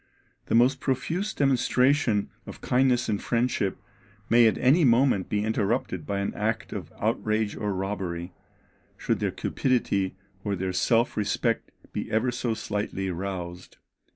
The 0.47 0.55
most 0.55 0.79
profuse 0.79 1.31
demonstration 1.31 2.31
of 2.47 2.59
kindness 2.59 3.07
and 3.07 3.21
friendship 3.21 3.77
may 4.31 4.47
at 4.47 4.57
any 4.57 4.83
moment 4.83 5.29
be 5.29 5.43
interrupted 5.45 6.07
by 6.07 6.21
an 6.21 6.33
act 6.33 6.73
of 6.73 6.91
outrage 6.99 7.55
or 7.55 7.71
robbery, 7.71 8.33
should 8.97 9.19
their 9.19 9.29
cupidity 9.29 10.15
or 10.43 10.55
their 10.55 10.73
self 10.73 11.15
respect 11.15 11.69
be 11.93 12.09
ever 12.09 12.31
so 12.31 12.55
slightly 12.55 13.11
roused." 13.11 13.77